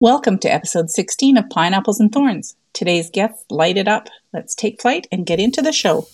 [0.00, 2.54] Welcome to episode 16 of Pineapples and Thorns.
[2.72, 4.08] Today's guests light it up.
[4.32, 6.06] Let's take flight and get into the show.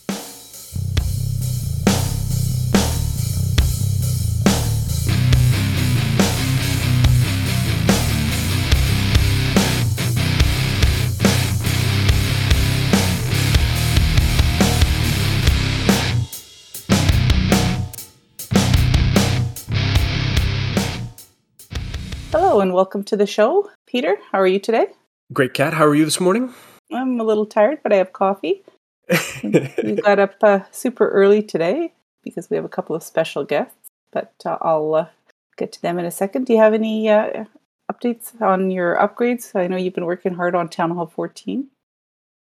[22.32, 23.69] Hello and welcome to the show.
[23.87, 24.88] Peter, how are you today?
[25.33, 25.74] Great cat.
[25.74, 26.52] How are you this morning?
[26.93, 28.62] I'm a little tired, but I have coffee.
[29.43, 33.91] we got up uh, super early today because we have a couple of special guests,
[34.12, 35.07] but uh, I'll uh,
[35.57, 36.47] get to them in a second.
[36.47, 37.45] Do you have any uh,
[37.93, 39.55] updates on your upgrades?
[39.55, 41.69] I know you've been working hard on Town Hall 14.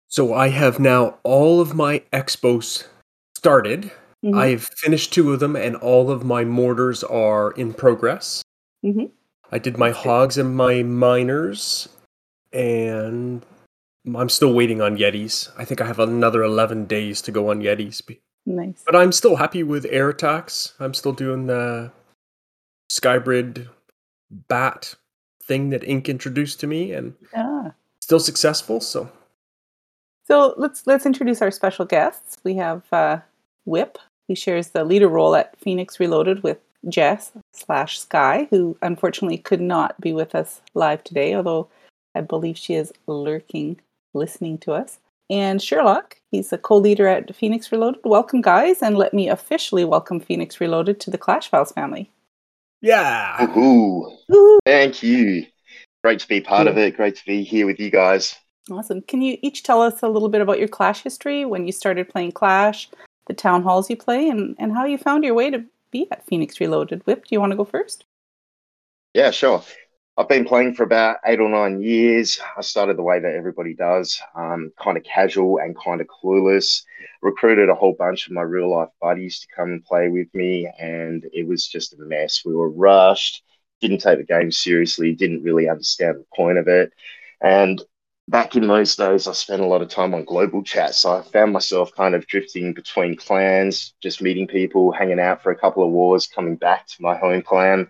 [0.09, 2.87] So I have now all of my X-bows
[3.37, 3.91] started.
[4.25, 4.39] Mhm.
[4.39, 8.43] I've finished two of them, and all of my mortars are in progress.
[8.85, 9.11] Mhm.
[9.53, 11.89] I did my hogs and my miners,
[12.53, 13.45] and
[14.15, 15.51] I'm still waiting on Yetis.
[15.57, 18.03] I think I have another 11 days to go on Yetis.
[18.45, 18.83] Nice.
[18.85, 20.75] But I'm still happy with air attacks.
[20.79, 21.91] I'm still doing the
[22.91, 23.69] Skybrid
[24.31, 24.95] bat
[25.43, 27.73] thing that Ink introduced to me, and Ah.
[28.01, 28.81] still successful.
[28.81, 29.11] So
[30.27, 32.39] So let's let's introduce our special guests.
[32.45, 33.19] We have uh,
[33.65, 39.39] Whip, who shares the leader role at Phoenix Reloaded with Jess slash Sky, who unfortunately
[39.39, 41.69] could not be with us live today, although
[42.15, 43.81] I believe she is lurking,
[44.15, 44.99] listening to us.
[45.29, 48.01] And Sherlock, he's a co-leader at Phoenix Reloaded.
[48.05, 52.11] Welcome, guys, and let me officially welcome Phoenix Reloaded to the Clash Files family.
[52.81, 54.17] yeah, Woohoo!
[54.31, 54.59] Woohoo!
[54.65, 55.47] Thank you.
[56.05, 56.97] Great to be part of it.
[56.97, 58.37] Great to be here with you guys.
[58.71, 59.03] Awesome.
[59.03, 62.09] Can you each tell us a little bit about your Clash history, when you started
[62.09, 62.89] playing Clash,
[63.27, 65.65] the town halls you play, and, and how you found your way to
[66.11, 67.07] at Phoenix Reloaded?
[67.07, 68.05] Whip, do you want to go first?
[69.15, 69.63] Yeah, sure.
[70.19, 72.41] I've been playing for about eight or nine years.
[72.57, 76.83] I started the way that everybody does, um, kind of casual and kind of clueless.
[77.21, 80.71] Recruited a whole bunch of my real life buddies to come and play with me,
[80.79, 82.43] and it was just a mess.
[82.47, 83.43] We were rushed,
[83.83, 86.93] didn't take the game seriously, didn't really understand the point of it.
[87.43, 87.83] And
[88.29, 90.95] back in those days, I spent a lot of time on global chat.
[90.95, 95.53] So I found myself kind of drifting between clans, just meeting people, hanging out for
[95.53, 97.89] a couple of wars, coming back to my home clan.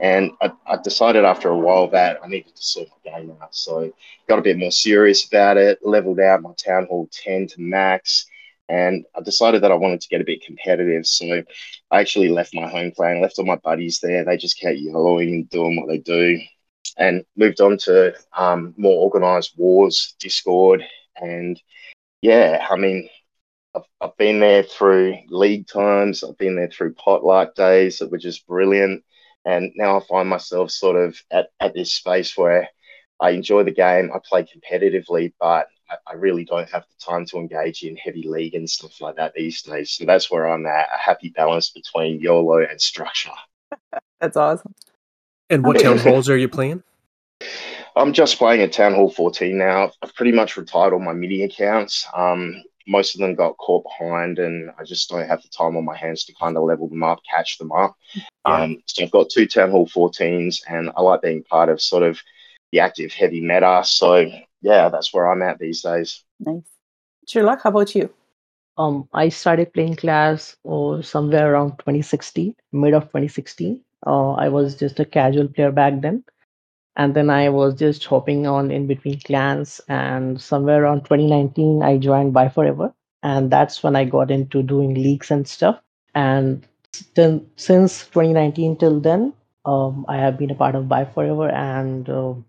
[0.00, 3.54] And I, I decided after a while that I needed to sort my game out.
[3.54, 3.92] So
[4.28, 8.26] got a bit more serious about it, leveled out my Town Hall 10 to max.
[8.68, 11.06] And I decided that I wanted to get a bit competitive.
[11.06, 11.42] So
[11.90, 14.24] I actually left my home clan, left all my buddies there.
[14.24, 16.38] They just kept yellowing and doing what they do
[16.98, 20.84] and moved on to um, more organized wars, Discord,
[21.16, 21.60] and
[22.22, 23.08] yeah, I mean,
[23.74, 26.24] I've, I've been there through league times.
[26.24, 29.04] I've been there through potluck days that were just brilliant,
[29.44, 32.68] and now I find myself sort of at, at this space where
[33.20, 34.10] I enjoy the game.
[34.14, 38.26] I play competitively, but I, I really don't have the time to engage in heavy
[38.26, 39.92] league and stuff like that these days.
[39.92, 43.30] So that's where I'm at, a happy balance between YOLO and structure.
[44.20, 44.74] That's awesome.
[45.48, 46.82] and what town halls are you playing?
[47.96, 49.90] I'm just playing at Town Hall 14 now.
[50.02, 52.06] I've pretty much retired all my mini accounts.
[52.14, 55.84] Um, most of them got caught behind, and I just don't have the time on
[55.84, 57.96] my hands to kind of level them up, catch them up.
[58.44, 62.02] Um, so I've got two Town Hall 14s, and I like being part of sort
[62.02, 62.20] of
[62.72, 63.82] the active heavy meta.
[63.84, 64.30] So
[64.62, 66.24] yeah, that's where I'm at these days.
[66.40, 66.62] Nice.
[67.26, 68.10] Sherlock, how about you?
[68.78, 73.82] Um, I started playing Clash or somewhere around 2016, mid of 2016.
[74.06, 76.24] Uh, I was just a casual player back then,
[76.98, 79.80] and then I was just hopping on in between clans.
[79.88, 82.92] And somewhere around 2019, I joined Buy Forever,
[83.22, 85.80] and that's when I got into doing leaks and stuff.
[86.14, 86.66] And
[87.14, 89.32] then since 2019 till then,
[89.64, 92.44] um, I have been a part of Buy Forever, and um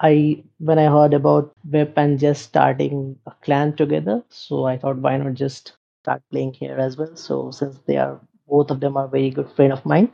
[0.00, 4.98] I when I heard about Whip and Jess starting a clan together, so I thought
[4.98, 5.72] why not just
[6.02, 7.16] start playing here as well.
[7.16, 10.12] So since they are both of them are very good friend of mine,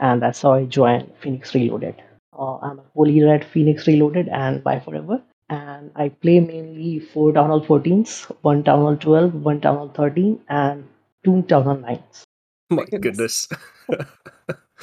[0.00, 2.02] and that's how I joined Phoenix Reloaded.
[2.40, 7.32] Uh, I'm a co-leader at Phoenix Reloaded and Buy Forever, and I play mainly four
[7.32, 10.84] Town Hall 14s, one Town Hall 12, one Town Hall 13, and
[11.22, 12.22] two Town Hall 9s.
[12.70, 13.46] My goodness.
[13.88, 14.08] goodness.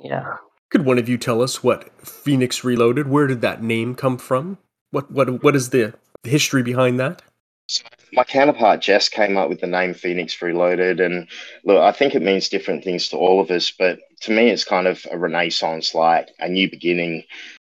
[0.00, 0.36] Yeah.
[0.70, 3.08] Could one of you tell us what Phoenix Reloaded?
[3.08, 4.58] Where did that name come from?
[4.90, 7.22] What what what is the history behind that?
[7.66, 11.28] So my counterpart Jess came up with the name Phoenix Reloaded, and
[11.64, 14.64] look, I think it means different things to all of us, but to me, it's
[14.64, 17.24] kind of a renaissance, like a new beginning.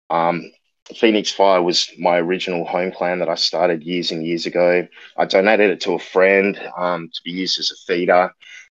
[0.10, 0.52] Um,
[0.96, 4.88] Phoenix Fire was my original home clan that I started years and years ago.
[5.18, 8.32] I donated it to a friend um, to be used as a feeder,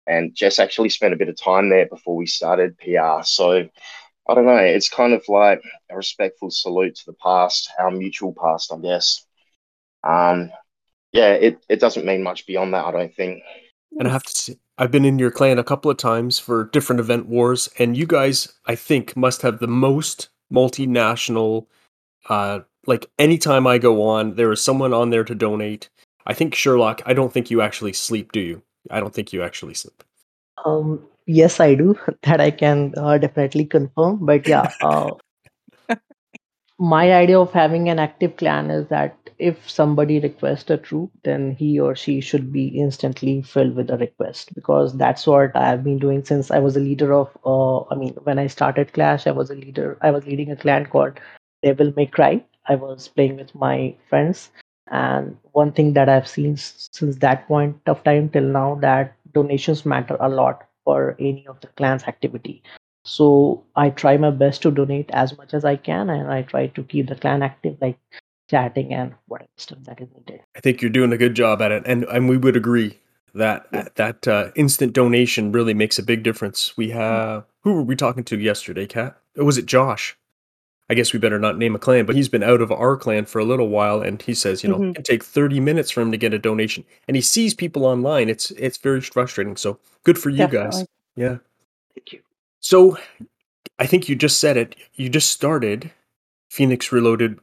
[0.06, 3.22] and Jess actually spent a bit of time there before we started PR.
[3.24, 3.68] So
[4.28, 4.56] I don't know.
[4.56, 5.60] It's kind of like
[5.90, 9.26] a respectful salute to the past, our mutual past, I guess.
[10.02, 10.50] Um,
[11.12, 13.42] yeah, it, it doesn't mean much beyond that, I don't think.
[13.98, 16.64] And I have to say, I've been in your clan a couple of times for
[16.64, 21.66] different event wars, and you guys, I think, must have the most multinational.
[22.28, 25.88] Uh, like anytime I go on, there is someone on there to donate.
[26.26, 27.02] I think Sherlock.
[27.06, 28.62] I don't think you actually sleep, do you?
[28.90, 30.04] I don't think you actually sleep.
[30.64, 31.98] Um, yes, I do.
[32.22, 34.24] That I can uh, definitely confirm.
[34.24, 35.12] But yeah, uh,
[36.78, 41.52] my idea of having an active clan is that if somebody requests a troop, then
[41.52, 45.98] he or she should be instantly filled with a request because that's what I've been
[45.98, 47.30] doing since I was a leader of.
[47.46, 49.96] Uh, I mean, when I started Clash, I was a leader.
[50.02, 51.20] I was leading a clan called
[51.62, 52.44] Devil May Cry.
[52.66, 54.50] I was playing with my friends,
[54.88, 59.86] and one thing that I've seen since that point of time till now that donations
[59.86, 62.62] matter a lot for any of the clan's activity.
[63.08, 66.66] So I try my best to donate as much as I can, and I try
[66.66, 67.98] to keep the clan active, like
[68.50, 70.42] chatting and whatever stuff that is needed.
[70.54, 72.98] I think you're doing a good job at it, and and we would agree
[73.34, 73.88] that yeah.
[73.94, 76.76] that uh, instant donation really makes a big difference.
[76.76, 79.16] We have who were we talking to yesterday, Kat?
[79.36, 80.14] was it Josh?
[80.90, 83.24] I guess we better not name a clan, but he's been out of our clan
[83.24, 84.90] for a little while, and he says, you know, mm-hmm.
[84.90, 87.86] it can take 30 minutes for him to get a donation, and he sees people
[87.86, 88.28] online.
[88.28, 89.56] It's it's very frustrating.
[89.56, 90.80] So good for you Definitely.
[90.80, 90.86] guys.
[91.16, 91.36] Yeah.
[91.94, 92.20] Thank you.
[92.60, 92.98] So,
[93.78, 94.74] I think you just said it.
[94.94, 95.92] You just started
[96.50, 97.38] Phoenix Reloaded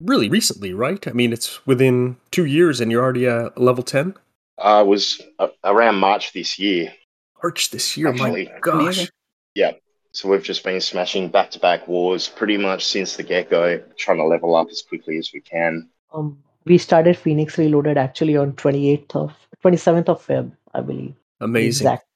[0.00, 1.06] really recently, right?
[1.08, 4.14] I mean, it's within two years, and you're already at level 10.
[4.58, 6.92] I uh, was uh, around March this year.
[7.42, 9.10] March this year, Actually, my gosh.
[9.54, 9.72] Yeah.
[10.12, 13.82] So we've just been smashing back to back wars pretty much since the get go,
[13.98, 15.90] trying to level up as quickly as we can.
[16.14, 19.32] Um, we started Phoenix Reloaded actually on 28th of
[19.62, 21.14] 27th of Feb, I believe.
[21.40, 21.86] Amazing.
[21.86, 22.06] Exact.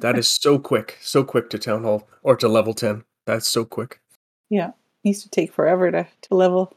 [0.00, 3.04] That is so quick, so quick to town hall or to level 10.
[3.26, 4.00] That's so quick.
[4.48, 4.68] Yeah.
[5.04, 6.74] It used to take forever to, to level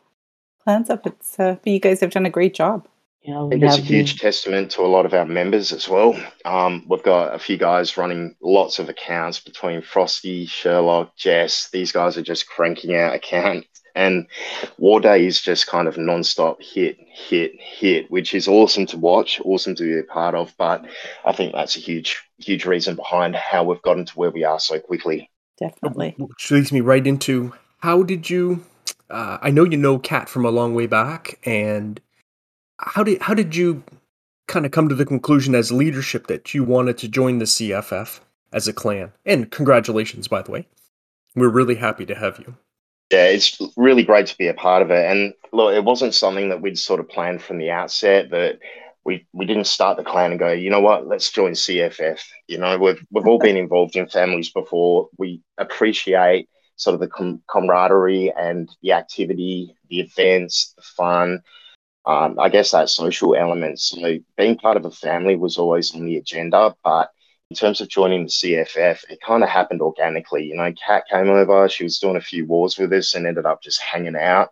[0.63, 1.05] plans up.
[1.07, 2.87] It's uh, but you guys have done a great job.
[3.23, 4.27] Yeah, I think it's a huge been...
[4.27, 6.17] testament to a lot of our members as well.
[6.45, 11.69] Um, we've got a few guys running lots of accounts between Frosty, Sherlock, Jess.
[11.71, 13.67] These guys are just cranking out accounts.
[13.99, 14.27] And
[14.77, 19.41] War Day is just kind of non-stop hit, hit, hit, which is awesome to watch,
[19.43, 20.55] awesome to be a part of.
[20.57, 20.85] But
[21.25, 24.59] I think that's a huge, huge reason behind how we've gotten to where we are
[24.59, 25.29] so quickly.
[25.59, 26.15] Definitely.
[26.17, 28.63] Which leads me right into how did you?
[29.09, 31.99] Uh, I know you know Kat from a long way back, and
[32.77, 33.83] how did how did you
[34.47, 38.21] kind of come to the conclusion as leadership that you wanted to join the CFF
[38.53, 39.11] as a clan?
[39.25, 40.67] And congratulations, by the way.
[41.35, 42.55] We're really happy to have you.
[43.11, 45.09] Yeah, it's really great to be a part of it.
[45.09, 48.59] And look, it wasn't something that we'd sort of planned from the outset that
[49.03, 52.19] we, we didn't start the clan and go, you know what, let's join CFF.
[52.47, 55.09] You know, we've, we've all been involved in families before.
[55.17, 61.41] We appreciate sort of the com- camaraderie and the activity, the events, the fun,
[62.05, 63.79] um, I guess that social element.
[63.79, 67.09] So being part of a family was always on the agenda, but
[67.49, 70.43] in terms of joining the CFF, it kind of happened organically.
[70.43, 73.45] You know, Kat came over, she was doing a few wars with us and ended
[73.45, 74.51] up just hanging out.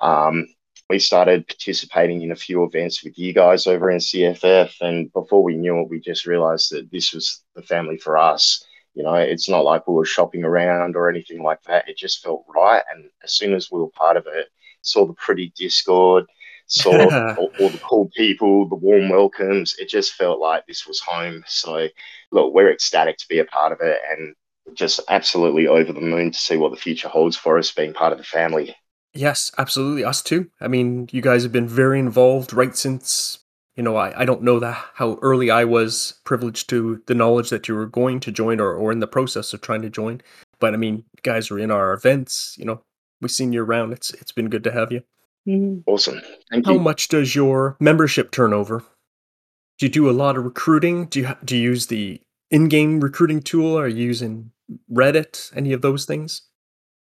[0.00, 0.46] Um,
[0.88, 5.42] we started participating in a few events with you guys over in CFF, and before
[5.42, 8.64] we knew it, we just realized that this was the family for us.
[8.94, 11.86] You know, it's not like we were shopping around or anything like that.
[11.88, 12.82] It just felt right.
[12.90, 14.46] And as soon as we were part of it,
[14.80, 16.24] saw the pretty Discord,
[16.68, 19.74] saw all, all, the cool people, the warm welcomes.
[19.78, 21.42] It just felt like this was home.
[21.46, 21.88] So,
[22.30, 24.34] look, we're ecstatic to be a part of it and
[24.74, 28.12] just absolutely over the moon to see what the future holds for us being part
[28.12, 28.76] of the family.
[29.14, 30.04] Yes, absolutely.
[30.04, 30.50] Us too.
[30.60, 33.38] I mean, you guys have been very involved right since,
[33.74, 37.48] you know, I, I don't know that how early I was privileged to the knowledge
[37.50, 40.20] that you were going to join or, or in the process of trying to join.
[40.60, 42.82] But I mean, guys are in our events, you know,
[43.20, 43.92] we've seen you around.
[43.92, 45.02] It's it's been good to have you.
[45.48, 45.80] Mm-hmm.
[45.86, 46.20] Awesome.
[46.50, 46.78] Thank How you.
[46.78, 48.84] much does your membership turnover?
[49.78, 51.06] Do you do a lot of recruiting?
[51.06, 53.78] Do you do you use the in-game recruiting tool?
[53.78, 54.50] Are you using
[54.92, 55.50] Reddit?
[55.56, 56.42] Any of those things?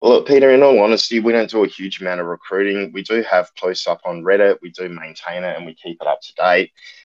[0.03, 2.93] Well, Peter, in all honesty, we don't do a huge amount of recruiting.
[2.93, 4.59] We do have posts up on Reddit.
[4.61, 6.73] We do maintain it and we keep it up to date.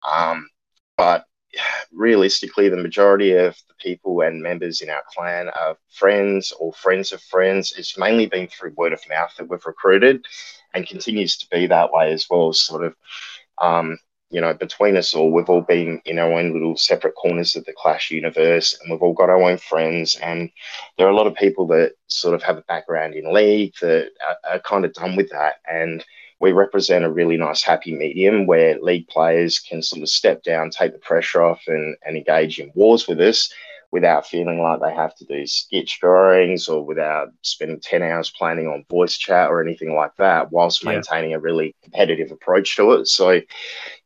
[0.07, 0.47] Um,
[0.95, 1.25] but
[1.91, 7.11] realistically, the majority of the people and members in our clan are friends or friends
[7.11, 7.73] of friends.
[7.75, 10.23] It's mainly been through word of mouth that we've recruited
[10.75, 12.53] and continues to be that way as well.
[12.53, 12.95] Sort of,
[13.59, 13.97] um,
[14.29, 17.65] you know, between us all, we've all been in our own little separate corners of
[17.65, 20.15] the Clash universe, and we've all got our own friends.
[20.15, 20.51] And
[20.97, 24.09] there are a lot of people that sort of have a background in League that
[24.27, 26.03] are, are kind of done with that, and
[26.41, 30.69] we represent a really nice happy medium where league players can sort of step down,
[30.69, 33.49] take the pressure off, and, and engage in wars with us
[33.95, 38.67] without feeling like they have to do sketch drawings or without spending 10 hours planning
[38.67, 40.91] on voice chat or anything like that, whilst Yeah.
[40.91, 43.07] maintaining a really competitive approach to it.
[43.07, 43.39] So,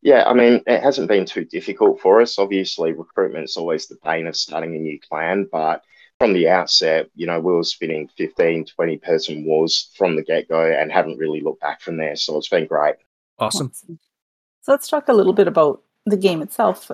[0.04, 2.38] yeah, I mean, it hasn't been too difficult for us.
[2.38, 5.82] Obviously, recruitment's always the pain of starting a new clan, but
[6.20, 10.48] from the outset, you know, we were spinning 15, 20 person wars from the get
[10.48, 12.16] go and haven't really looked back from there.
[12.16, 12.98] So it's been great.
[13.40, 13.72] Awesome.
[13.74, 16.92] So let's talk a little bit about the game itself.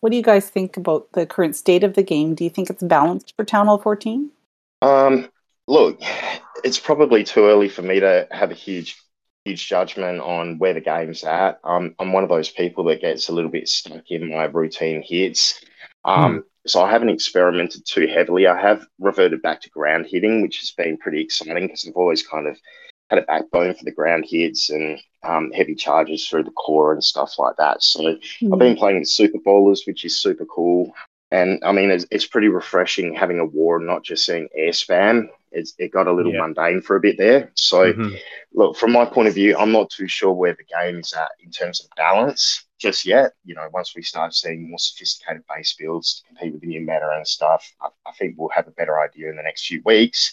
[0.00, 2.34] What do you guys think about the current state of the game?
[2.34, 4.30] Do you think it's balanced for Town Hall 14?
[4.82, 5.28] Um,
[5.66, 6.00] look,
[6.64, 8.96] it's probably too early for me to have a huge,
[9.44, 11.58] huge judgment on where the game's at.
[11.64, 15.02] Um, I'm one of those people that gets a little bit stuck in my routine
[15.04, 15.60] hits.
[16.04, 18.46] Um, So I haven't experimented too heavily.
[18.46, 22.22] I have reverted back to ground hitting, which has been pretty exciting because I've always
[22.26, 22.58] kind of
[23.10, 27.02] had a backbone for the ground hits and um, heavy charges through the core and
[27.02, 27.82] stuff like that.
[27.82, 28.16] So
[28.52, 30.92] I've been playing with super bowlers, which is super cool.
[31.30, 34.70] And I mean, it's, it's pretty refreshing having a war and not just seeing air
[34.70, 35.28] spam.
[35.52, 36.40] It's, it got a little Yeah.
[36.40, 37.50] mundane for a bit there.
[37.54, 38.18] So, Mhm.
[38.52, 41.30] look, from my point of view, I'm not too sure where the game is at
[41.42, 43.32] in terms of balance just yet.
[43.44, 46.80] You know, once we start seeing more sophisticated base builds to compete with the new
[46.80, 49.82] meta and stuff, I, I think we'll have a better idea in the next few
[49.84, 50.32] weeks.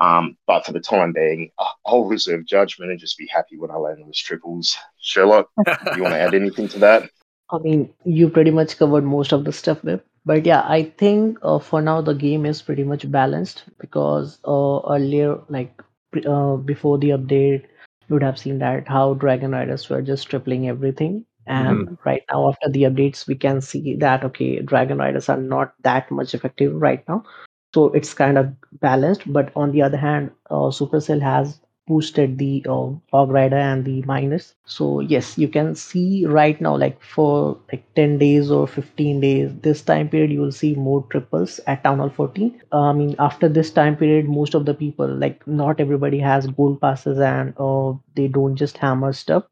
[0.00, 3.70] Um, but for the time being, I- I'll reserve judgment and just be happy when
[3.70, 4.76] I land those triples.
[5.00, 5.50] Sherlock,
[5.96, 7.10] you want to add anything to that?
[7.52, 10.00] I mean, you pretty much covered most of the stuff there.
[10.24, 14.80] But yeah, I think uh, for now the game is pretty much balanced because uh,
[14.88, 15.82] earlier, like
[16.26, 17.64] uh, before the update,
[18.08, 21.24] you would have seen that how Dragon Riders were just tripling everything.
[21.46, 25.74] And right now, after the updates, we can see that okay, Dragon Riders are not
[25.82, 27.24] that much effective right now.
[27.74, 29.32] So it's kind of balanced.
[29.32, 34.02] But on the other hand, uh, Supercell has boosted the uh, Hog Rider and the
[34.02, 34.54] Miners.
[34.64, 39.50] So yes, you can see right now, like for like 10 days or 15 days,
[39.62, 42.60] this time period, you will see more triples at Town Hall 14.
[42.72, 46.80] I mean, after this time period, most of the people, like not everybody has gold
[46.80, 49.44] passes and uh, they don't just hammer stuff.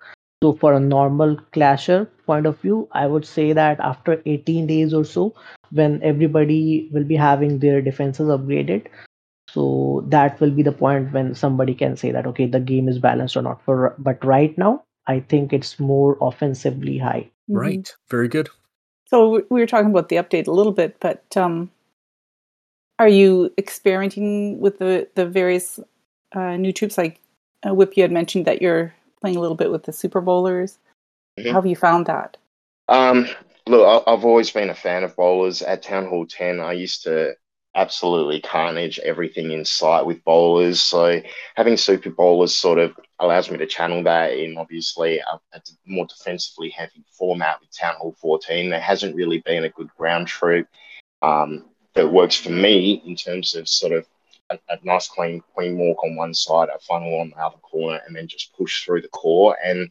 [0.43, 4.93] So for a normal clasher point of view, I would say that after 18 days
[4.95, 5.35] or so,
[5.71, 8.87] when everybody will be having their defenses upgraded,
[9.51, 12.99] so that will be the point when somebody can say that okay the game is
[12.99, 17.57] balanced or not for but right now i think it's more offensively high Mhm.
[17.57, 17.97] Right.
[18.11, 18.51] Very good.
[19.09, 21.71] So we we were talking about the update a little bit, but um,
[22.99, 25.81] are you experimenting with the the various
[26.37, 26.99] uh, new troops?
[26.99, 27.21] Like
[27.67, 30.79] uh, Whip, you had mentioned that you're playing a little bit with the Super Bowlers.
[31.39, 31.47] Mhm.
[31.47, 32.37] How have you found that?
[32.89, 33.27] Um,
[33.69, 35.63] look, I've always been a fan of bowlers.
[35.63, 37.35] At Town Hall 10, I used to
[37.75, 40.81] absolutely carnage everything in sight with bowlers.
[40.81, 41.21] So
[41.55, 46.07] having super bowlers sort of allows me to channel that in obviously a, a more
[46.07, 48.71] defensively heavy format with Town Hall 14.
[48.71, 50.67] There hasn't really been a good ground troop
[51.23, 54.07] um, that works for me in terms of sort of
[54.51, 58.01] a, a nice clean queen walk on one side, a funnel on the other corner,
[58.07, 59.57] and then just push through the core.
[59.63, 59.91] And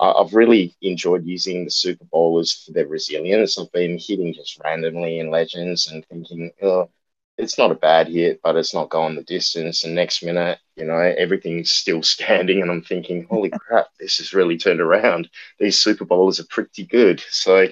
[0.00, 3.58] I've really enjoyed using the super bowlers for their resilience.
[3.58, 6.90] I've been hitting just randomly in legends and thinking, oh,
[7.38, 9.84] it's not a bad hit, but it's not going the distance.
[9.84, 14.34] And next minute, you know, everything's still standing, and I'm thinking, holy crap, this has
[14.34, 15.28] really turned around.
[15.58, 17.22] These super bowlers are pretty good.
[17.30, 17.68] So,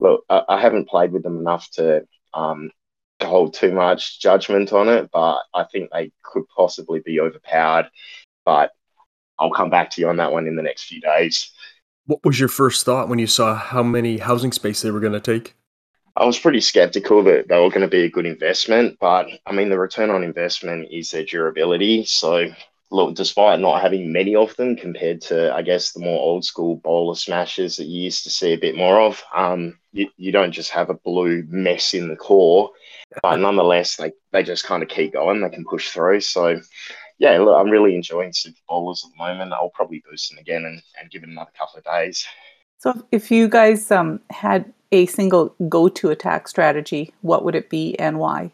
[0.00, 2.70] look, I, I haven't played with them enough to um,
[3.20, 7.88] to hold too much judgment on it, but I think they could possibly be overpowered.
[8.44, 8.72] But
[9.38, 11.51] I'll come back to you on that one in the next few days.
[12.06, 15.12] What was your first thought when you saw how many housing space they were going
[15.12, 15.54] to take?
[16.16, 19.52] I was pretty skeptical that they were going to be a good investment, but I
[19.52, 22.04] mean, the return on investment is their durability.
[22.04, 22.48] So,
[22.90, 26.76] look, despite not having many of them compared to, I guess, the more old school
[26.76, 30.52] bowler smashes that you used to see a bit more of, um, you, you don't
[30.52, 32.70] just have a blue mess in the core,
[33.22, 35.40] but nonetheless, they, they just kind of keep going.
[35.40, 36.20] They can push through.
[36.20, 36.60] So,
[37.18, 39.52] yeah, look, I'm really enjoying super bowlers at the moment.
[39.52, 42.26] I'll probably boost them again and, and give it another couple of days.
[42.78, 47.96] So if you guys um, had a single go-to attack strategy, what would it be
[47.98, 48.50] and why?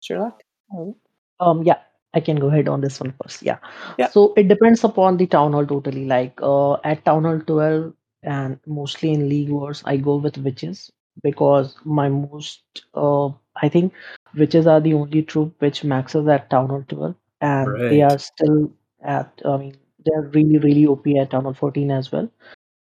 [0.00, 0.42] Sherlock?
[0.74, 0.96] Oh.
[1.40, 1.78] um yeah
[2.14, 3.58] i can go ahead on this one first yeah
[3.98, 4.08] Yeah.
[4.08, 7.92] so it depends upon the town hall totally like uh, at town hall 12
[8.22, 10.90] and mostly in league wars i go with witches
[11.22, 13.26] because my most uh
[13.62, 13.92] i think
[14.34, 18.02] witches are the only troop which maxes at town hall 12 and they Right.
[18.02, 18.70] are still
[19.02, 19.74] at i mean
[20.06, 22.30] they're really really op at town hall 14 as well.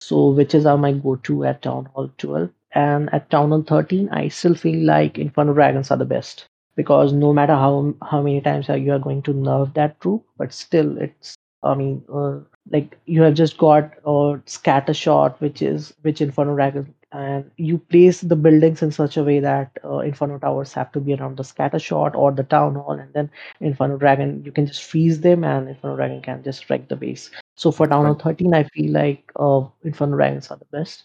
[0.02, 4.28] So witches are my go-to at town hall 12 and at town hall 13 i
[4.30, 6.46] still feel like inferno dragons are the best.
[6.76, 10.24] Because no matter how how many times are you are going to nerf that troop
[10.38, 12.40] but still it's i mean uh,
[12.72, 17.78] like you have just got uh, scatter shot which is which inferno dragon and you
[17.78, 21.38] place the buildings in such a way that uh, Inferno Towers have to be around
[21.38, 23.30] the scatter shot or the town hall, and then
[23.60, 27.30] Inferno Dragon you can just freeze them, and Inferno Dragon can just wreck the base.
[27.56, 31.04] So for Town Hall 13, I feel like uh, Inferno Dragons are the best.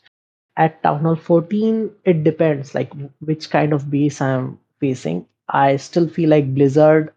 [0.57, 5.27] At Town Hall 14, it depends like which kind of base I'm facing.
[5.50, 7.12] I still feel like Blizzard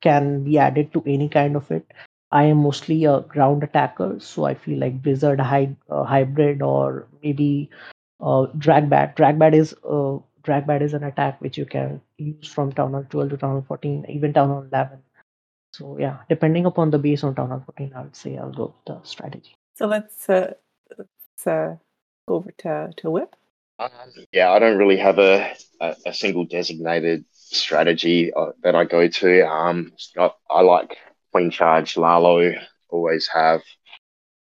[0.00, 1.92] can be added to any kind of it.
[2.30, 7.70] I am mostly a ground attacker, so I feel like Blizzard uh, hybrid or maybe
[8.20, 9.16] uh, Dragbat.
[9.16, 13.30] Dragbat is uh, Dragbat is an attack which you can use from Town Hall 12
[13.30, 14.98] to Town Hall 14, even Town Hall 11.
[15.72, 18.74] So yeah, depending upon the base on Town Hall 14, I would say I'll go
[18.74, 19.54] with the strategy.
[19.74, 20.54] So let's uh,
[20.96, 21.76] let's uh,
[22.26, 23.34] go over to to Whip.
[23.78, 23.90] Um,
[24.32, 29.06] yeah, I don't really have a, a, a single designated strategy uh, that I go
[29.06, 29.48] to.
[29.48, 30.96] Um, I, I like
[31.30, 32.54] Queen Charge, Lalo,
[32.88, 33.62] always have.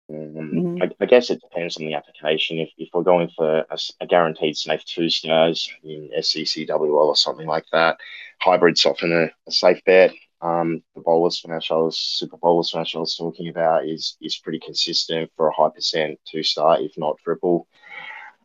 [0.08, 0.82] Um, Mhm.
[0.82, 2.58] I, I guess it depends on the application.
[2.58, 3.66] If, if we're going for
[4.00, 7.98] a guaranteed safe two stars in SCCWL or something like that,
[8.40, 10.12] hybrid's often a, a safe bet.
[10.40, 14.36] Um, the bowler smash I was super bowler smash I was talking about is is
[14.36, 17.66] pretty consistent for a high percent two star, if not triple.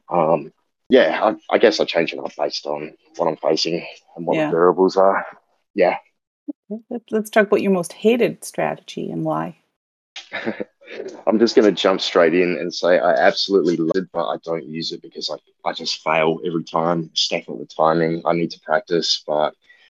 [0.10, 0.52] Um,
[0.90, 4.36] yeah, I, I guess I change it up based on what I'm facing and what
[4.36, 4.46] Yeah.
[4.48, 5.26] the variables are.
[5.76, 5.98] Yeah.
[7.12, 9.58] Let's talk about your most hated strategy and why.
[11.28, 14.38] I'm just going to jump straight in and say I absolutely love it, but I
[14.44, 17.12] don't use it because I, I just fail every time.
[17.14, 18.22] Stuff at the timing.
[18.26, 19.54] I need to practice, but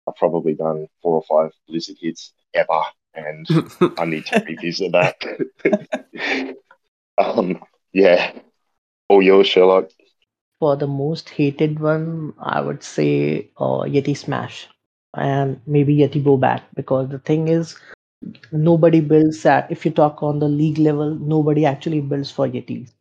[0.07, 2.83] I've probably done four or five blizzard hits ever,
[3.15, 3.47] and
[3.99, 6.57] I need to revisit that.
[7.19, 8.33] um, yeah.
[9.09, 9.91] All yours, Sherlock.
[10.61, 14.69] For the most hated one, I would say uh, Yeti Smash
[15.15, 17.77] and maybe Yeti Bobat because the thing is,
[18.53, 19.71] nobody builds that.
[19.71, 22.93] If you talk on the league level, nobody actually builds for Yetis.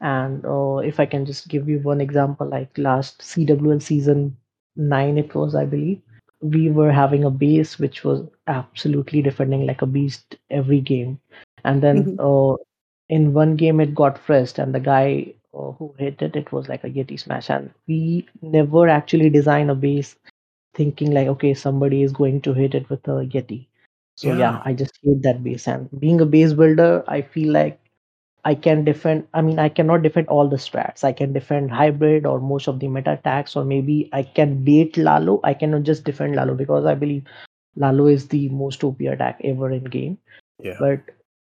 [0.00, 4.36] And uh, if I can just give you one example, like last CWL season
[4.76, 6.00] nine, it was, I believe,
[6.40, 11.18] we were having a base which was absolutely defending like a beast every game.
[11.64, 12.54] And then uh,
[13.08, 16.68] in one game, it got pressed, and the guy uh, who hit it, it was
[16.68, 17.50] like a Yeti smash.
[17.50, 20.16] And we never actually design a base
[20.74, 23.66] thinking like, okay, somebody is going to hit it with a Yeti.
[24.16, 24.62] So yeah, Yeah.
[24.64, 25.66] I just hate that base.
[25.68, 27.80] And being a base builder, I feel like
[28.44, 29.26] I can defend.
[29.34, 31.04] I mean, I cannot defend all the strats.
[31.04, 34.96] I can defend hybrid or most of the meta attacks, or maybe I can bait
[34.96, 35.40] Lalo.
[35.44, 37.24] I cannot just defend Lalo because I believe
[37.76, 40.18] Lalo is the most OP attack ever in game.
[40.62, 40.78] yeah.
[40.78, 41.00] But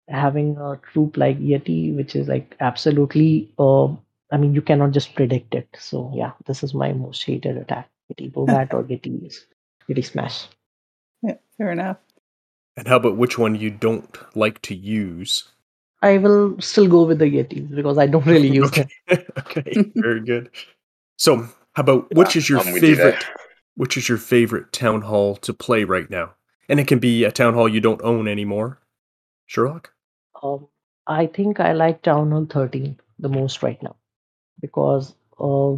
[0.09, 3.87] having a troop like Yeti, which is like absolutely, uh,
[4.31, 5.67] I mean, you cannot just predict it.
[5.79, 9.33] So yeah, this is my most hated attack: Yeti Bobat or Yeti
[9.89, 10.47] Yeti Smash.
[11.21, 11.97] Yeah, fair enough.
[12.77, 15.45] And how about which one you don't like to use?
[16.01, 18.87] I will still go with the Yetis because I don't really use them.
[19.09, 19.25] okay.
[19.39, 20.49] okay, very good.
[21.17, 23.13] So, how about which Yeah, is your I'm with you there.
[23.13, 23.25] favorite?
[23.75, 26.33] Which is your favorite town hall to play right now?
[26.69, 28.79] And it can be a town hall you don't own anymore.
[29.47, 29.91] Sherlock.
[30.41, 30.67] Um,
[31.07, 33.95] I think I like Town Hall 13 the most right now
[34.59, 35.75] because, uh,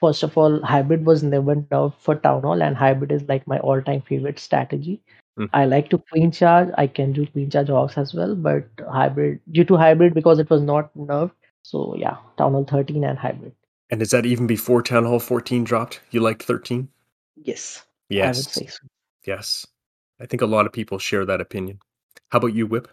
[0.00, 3.58] first of all, hybrid was never nerfed for Town Hall, and hybrid is like my
[3.60, 5.02] all-time favorite strategy.
[5.38, 5.48] Mhm.
[5.52, 6.68] I like to queen charge.
[6.76, 10.50] I can do queen charge hogs as well, but hybrid due to hybrid because it
[10.50, 11.32] was not nerfed.
[11.62, 13.54] So yeah, Town Hall 13 and hybrid.
[13.90, 16.00] And is that even before Town Hall 14 dropped?
[16.10, 16.88] You liked 13?
[17.36, 18.52] Yes, I would Yes.
[18.52, 18.78] say so.
[19.26, 19.66] Yes.
[20.20, 21.78] I think a lot of people share that opinion.
[22.30, 22.88] How about you, Whip?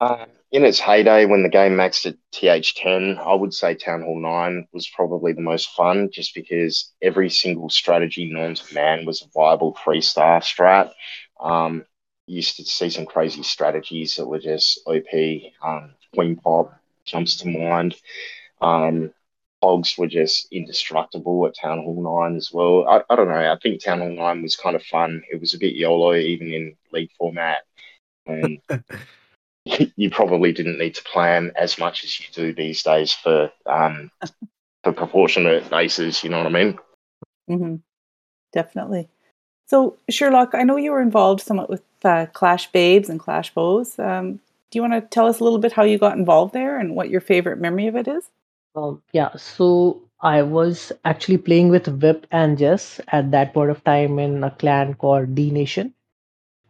[0.00, 4.20] Uh, in its heyday, when the game maxed at TH10, I would say Town Hall
[4.20, 9.22] 9 was probably the most fun just because every single strategy known to man was
[9.22, 10.92] a viable three star strat.
[11.44, 11.84] Um,
[12.26, 15.52] used to see some crazy strategies that were just OP.
[15.62, 17.96] Um, Queen Pop jumps to mind.
[18.60, 19.12] Um,
[19.62, 22.86] Hogs were just indestructible at Town Hall 9 as well.
[22.88, 23.34] I, I don't know.
[23.34, 25.22] I think Town Hall 9 was kind of fun.
[25.30, 27.58] It was a bit YOLO, even in league format.
[28.26, 28.60] And
[29.96, 34.10] you probably didn't need to plan as much as you do these days for um,
[34.82, 36.22] for proportionate bases.
[36.22, 36.78] You know what I mean?
[37.48, 37.76] hmm
[38.52, 39.08] Definitely.
[39.74, 43.98] So, Sherlock, I know you were involved somewhat with uh, Clash Babes and Clash Bows.
[43.98, 44.34] Um,
[44.70, 46.94] do you want to tell us a little bit how you got involved there and
[46.94, 48.30] what your favorite memory of it is?
[48.76, 53.82] Um, yeah, so I was actually playing with Whip and Jess at that point of
[53.82, 55.92] time in a clan called D Nation.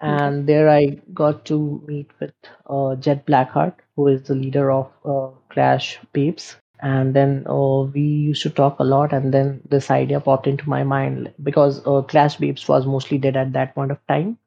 [0.00, 2.32] And there I got to meet with
[2.70, 6.56] uh, Jet Blackheart, who is the leader of uh, Clash Babes.
[6.84, 10.68] And then uh, we used to talk a lot, and then this idea popped into
[10.70, 14.38] my mind because uh, Clash Babes was mostly dead at that point of time.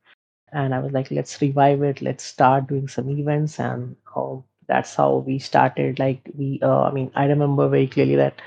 [0.54, 3.60] And I was like, let's revive it, let's start doing some events.
[3.60, 6.00] And uh, that's how we started.
[6.00, 8.41] Like, we, uh, I mean, I remember very clearly that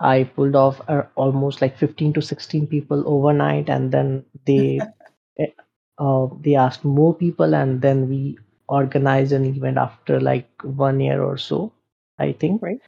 [0.00, 4.80] I pulled off uh, almost like 15 to 16 people overnight, and then they
[5.38, 5.46] eh,
[5.98, 11.22] uh, they asked more people, and then we organized an event after like one year
[11.22, 11.72] or so,
[12.18, 12.62] I think.
[12.62, 12.80] Right.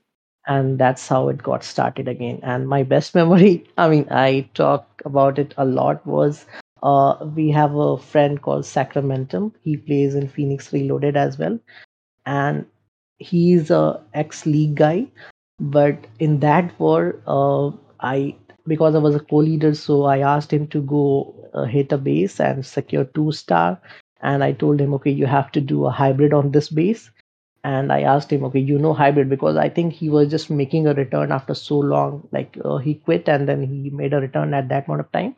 [0.47, 2.41] And that's how it got started again.
[2.43, 6.47] And my best memory, I mean, I talk about it a lot, was
[6.83, 9.53] uh, we have a friend called Sacramentum.
[9.63, 11.59] He plays in Phoenix Reloaded as well.
[12.27, 12.67] And
[13.19, 15.09] he's a ex league guy.
[15.61, 20.67] But in that war, uh, I because I was a co-leader, so I asked him
[20.69, 23.81] to go uh, hit a base and secure two star.
[24.23, 27.11] And I told him, okay, you have to do a hybrid on this base.
[27.67, 30.87] And I asked him, okay, you know hybrid because I think he was just making
[30.87, 32.29] a return after so long.
[32.33, 35.35] Like uh, he quit and then he made a return at that amount of time.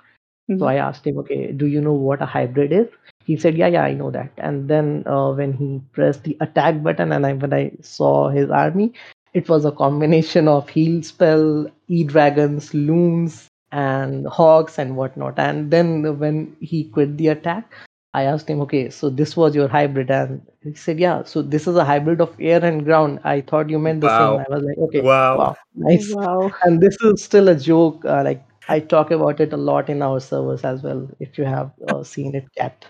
[0.51, 0.59] Mhm.
[0.59, 2.89] So I asked him, okay, do you know what a hybrid is?
[3.25, 4.33] He said, yeah, yeah, I know that.
[4.39, 8.51] And then uh, when he pressed the attack button and I, when I saw his
[8.51, 8.93] army,
[9.35, 15.39] it was a combination of heal spell, e dragons, loons, and hogs and whatnot.
[15.39, 17.73] And then when he quit the attack,
[18.15, 21.67] I asked him, okay, so this was your hybrid, and he said, yeah, so this
[21.67, 23.21] is a hybrid of air and ground.
[23.25, 24.39] I thought you meant the Wow.
[24.39, 24.41] same.
[24.41, 25.37] I was like, okay, Wow.
[25.39, 26.13] wow, nice.
[26.15, 26.51] Wow.
[26.65, 28.05] And this is still a joke.
[28.05, 31.09] Uh, like I talk about it a lot in our servers as well.
[31.21, 32.87] If you have uh, seen it, Cat.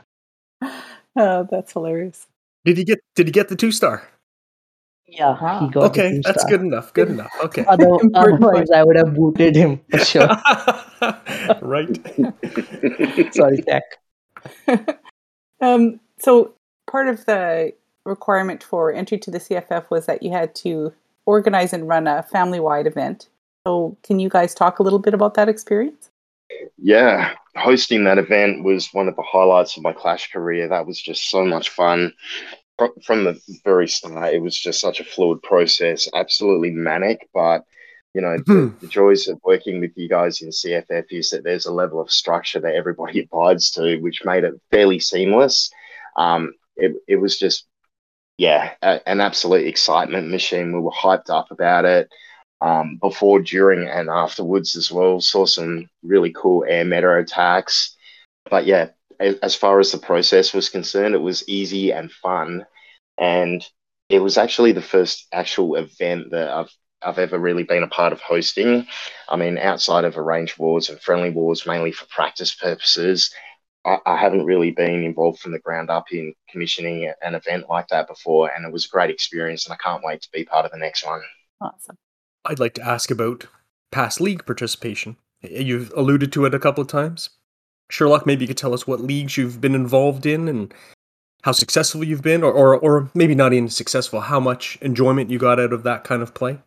[1.17, 2.29] Oh, that's hilarious.
[2.65, 3.01] Did he get?
[3.17, 4.07] Did he get the two star?
[5.09, 6.51] Yeah, Ah, he got the Okay, that's star.
[6.51, 6.93] good enough.
[6.95, 7.33] Good enough.
[7.45, 7.65] Okay.
[7.65, 10.29] Other, otherwise, I would have booted him for sure.
[11.63, 11.89] right.
[13.33, 14.99] Sorry, Jack.
[15.61, 16.53] Um, so
[16.91, 17.73] part of the
[18.05, 20.93] requirement for entry to the CFF was that you had to
[21.27, 23.29] organize and run a family-wide event.
[23.67, 26.11] So can you guys talk a little bit about that experience?
[26.79, 30.67] Yeah, hosting that event was one of the highlights of my Clash career.
[30.69, 32.15] That was just so much fun.
[33.05, 37.29] From the very start, it was just such a fluid process, absolutely manic.
[37.35, 37.65] But,
[38.19, 41.67] you know, the, the joys of working with you guys in CFF is that there's
[41.67, 45.71] a level of structure that everybody abides to, which made it fairly seamless.
[46.17, 47.65] Um, it, it was just,
[48.37, 50.73] yeah, a, an absolute excitement machine.
[50.73, 52.09] We were hyped up about it
[52.61, 55.21] um, before, during, and afterwards as well.
[55.21, 57.97] Saw some really cool air meta attacks.
[58.51, 58.89] But yeah,
[59.21, 62.67] as far as the process was concerned, it was easy and fun.
[63.17, 63.65] And
[64.09, 68.13] it was actually the first actual event that I've I've ever really been a part
[68.13, 68.87] of hosting.
[69.29, 73.33] I mean, outside of arranged wars and friendly wars, mainly for practice purposes,
[73.85, 77.89] I, I haven't really been involved from the ground up in commissioning an event like
[77.89, 78.51] that before.
[78.55, 80.79] And it was a great experience, and I can't wait to be part of the
[80.79, 81.23] next one.
[81.61, 81.97] Awesome.
[82.45, 83.47] I'd like to ask about
[83.91, 85.17] past league participation.
[85.43, 87.31] You've alluded to it a couple of times.
[87.91, 90.75] Sherlock, maybe you could tell us what leagues you've been involved in and
[91.43, 95.39] how successful you've been, or, or, or maybe not even successful, how much enjoyment you
[95.39, 96.59] got out of that kind of play.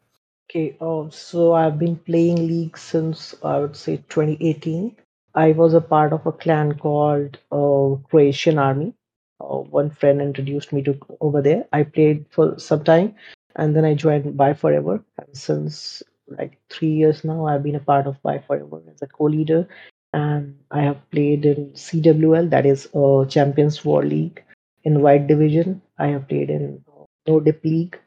[0.51, 4.97] Okay, uh, so I've been playing League since I would say 2018.
[5.33, 8.93] I was a part of a clan called uh, Croatian Army.
[9.39, 11.67] Uh, one friend introduced me to over there.
[11.71, 13.15] I played for some time,
[13.55, 15.01] and then I joined By Forever.
[15.17, 19.07] And since like three years now, I've been a part of By Forever as a
[19.07, 19.69] co-leader.
[20.11, 24.43] And I have played in CWL, that is uh, Champions War League,
[24.83, 25.81] in White Division.
[25.97, 27.97] I have played in uh, No Dip League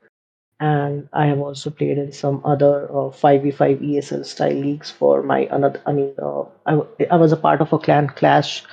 [0.65, 5.41] and I have also played in some other uh, 5v5 ESL style leagues for my
[5.51, 5.81] another.
[5.85, 8.65] I mean, uh, I was a part of a clan clash.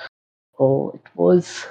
[0.58, 1.66] Oh, it was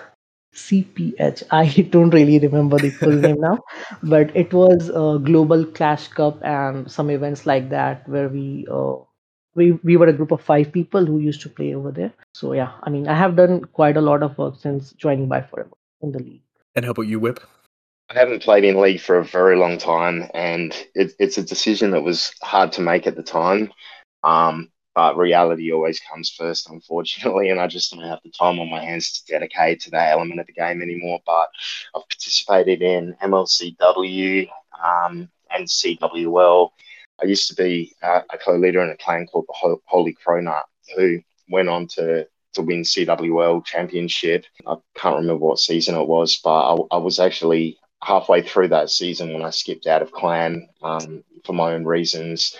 [0.53, 1.43] CPH.
[1.51, 3.59] I don't really remember the full name now,
[4.03, 8.67] but it was a global clash cup and some events like that where we.
[8.71, 8.97] Uh,
[9.53, 12.13] we, we were a group of five people who used to play over there.
[12.33, 15.41] So yeah, I mean, I have done quite a lot of work since joining by
[15.41, 16.43] Forever in the league.
[16.73, 17.41] And how about you, Whip?
[18.11, 21.91] I haven't played in league for a very long time, and it, it's a decision
[21.91, 23.71] that was hard to make at the time.
[24.21, 28.69] Um, but reality always comes first, unfortunately, and I just don't have the time on
[28.69, 31.21] my hands to dedicate to that element of the game anymore.
[31.25, 31.47] But
[31.95, 34.49] I've participated in MLCW
[34.83, 36.69] um, and CWL.
[37.21, 40.63] I used to be uh, a co-leader in a clan called the Holy Cronut,
[40.97, 44.43] who went on to to win CWL championship.
[44.67, 48.89] I can't remember what season it was, but I, I was actually halfway through that
[48.89, 52.55] season when I skipped out of clan um, for my own reasons.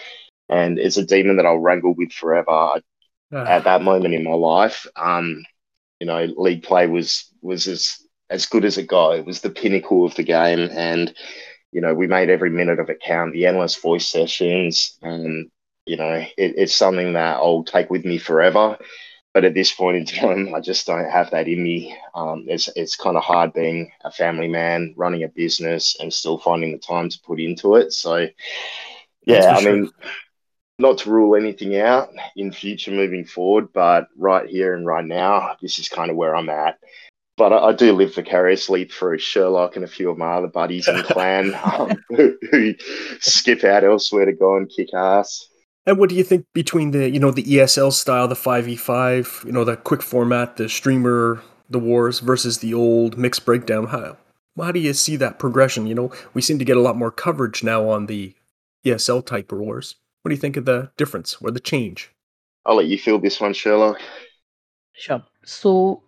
[0.50, 2.52] And it's a demon that I'll wrangle with forever.
[2.52, 2.82] I,
[3.46, 5.44] at that moment in my life, um,
[6.00, 7.98] you know, league play was was as
[8.30, 9.18] as good as it got.
[9.18, 11.14] It was the pinnacle of the game, and
[11.72, 13.34] you know, we made every minute of it count.
[13.34, 15.50] The endless voice sessions, and
[15.86, 18.78] you know, it, it's something that I'll take with me forever.
[19.34, 21.96] But at this point in time, I just don't have that in me.
[22.14, 26.38] Um, it's it's kind of hard being a family man, running a business, and still
[26.38, 27.94] finding the time to put into it.
[27.94, 28.28] So,
[29.26, 29.74] yeah, I sure.
[29.74, 29.92] mean,
[30.82, 35.56] not to rule anything out in future moving forward, but right here and right now,
[35.62, 36.80] this is kind of where I'm at.
[37.38, 40.88] But I, I do live vicariously through Sherlock and a few of my other buddies
[40.88, 42.76] in the clan um, who, who
[43.20, 45.48] skip out elsewhere to go and kick ass.
[45.92, 48.78] And what do you think between the you know the ESL style, the five v
[48.78, 53.88] five, you know the quick format, the streamer, the wars versus the old mixed breakdown?
[53.88, 54.16] How
[54.58, 55.88] how do you see that progression?
[55.88, 58.34] You know, we seem to get a lot more coverage now on the
[58.86, 59.96] ESL type wars.
[60.22, 62.10] What do you think of the difference or the change?
[62.66, 64.00] I'll let you feel this one, Sherlock.
[64.94, 65.22] Sure.
[65.44, 66.04] So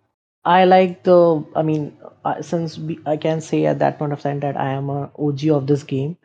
[0.46, 1.44] I like the.
[1.54, 1.94] I mean,
[2.24, 5.46] uh, since I can say at that point of time that I am a OG
[5.48, 6.16] of this game.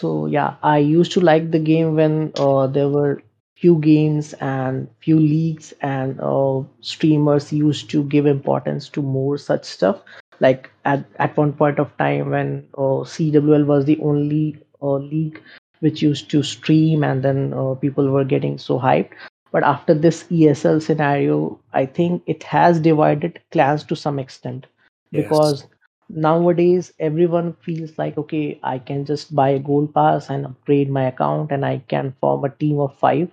[0.00, 3.22] So yeah, I used to like the game when uh, there were
[3.56, 9.64] few games and few leagues and uh, streamers used to give importance to more such
[9.64, 10.02] stuff.
[10.40, 15.40] Like at at one point of time when uh, CWL was the only uh, league
[15.80, 19.12] which used to stream and then uh, people were getting so hyped
[19.52, 24.66] but after this esl scenario i think it has divided clans to some extent
[25.12, 25.75] because Yes.
[26.08, 31.04] Nowadays everyone feels like okay i can just buy a gold pass and upgrade my
[31.06, 33.28] account and i can form a team of five.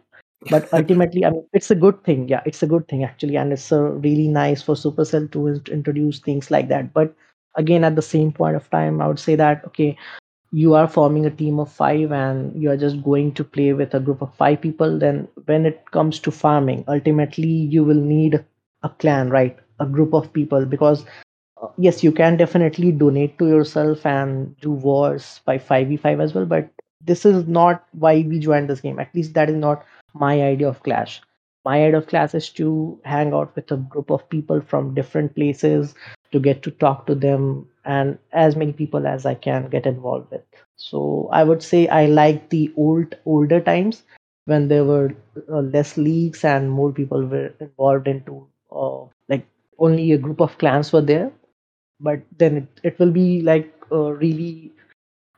[0.49, 2.27] But ultimately i mean it's a good thing.
[2.27, 5.69] Yeah it's a good thing actually and it's a really nice for supercell to int-
[5.69, 6.93] introduce things like that.
[6.93, 7.13] But
[7.55, 9.95] again at the same point of time i would say that okay
[10.51, 13.93] you are forming a team of five and you are just going to play with
[13.93, 18.43] a group of five people then when it comes to farming ultimately you will need
[18.83, 19.57] a clan right?
[19.79, 21.05] A group of people because
[21.77, 26.69] yes you can definitely donate to yourself and do wars by 5v5 as well but
[27.01, 30.67] this is not why we joined this game at least that is not my idea
[30.67, 31.21] of clash
[31.65, 35.33] my idea of clash is to hang out with a group of people from different
[35.35, 35.95] places
[36.31, 40.31] to get to talk to them and as many people as I can get involved
[40.31, 40.41] with.
[40.77, 44.03] So I would say I like the old older times
[44.45, 45.15] when there were
[45.49, 49.45] uh, less leagues and more people were involved into uh, like
[49.79, 51.31] only a group of clans were there.
[51.99, 54.71] But then it, it will be like uh, really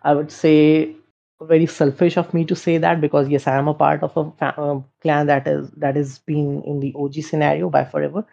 [0.03, 0.95] I would say
[1.41, 4.31] very selfish of me to say that because yes, I am a part of a
[4.31, 8.25] fa- uh, clan that is that is been in the OG scenario by forever.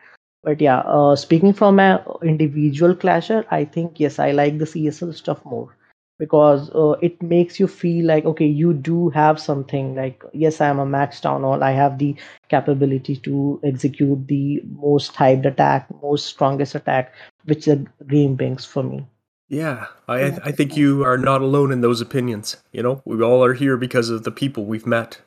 [0.44, 5.12] But yeah, uh, speaking from an individual clasher, I think yes, I like the CSL
[5.12, 5.76] stuff more
[6.18, 9.94] because uh, it makes you feel like okay, you do have something.
[9.96, 11.62] Like yes, I am a max town hall.
[11.62, 12.14] I have the
[12.48, 17.12] capability to execute the most hyped attack, most strongest attack,
[17.44, 19.06] which the game brings for me.
[19.48, 20.38] Yeah, I Yeah.
[20.44, 22.56] I think you are not alone in those opinions.
[22.72, 25.20] You know, we all are here because of the people we've met.